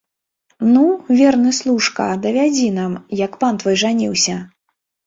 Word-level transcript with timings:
Ну, 0.73 0.85
верны 1.19 1.51
служка, 1.59 2.09
давядзі 2.27 2.67
нам, 2.81 2.91
як 3.25 3.41
пан 3.45 3.53
твой 3.67 3.75
жаніўся! 3.85 4.45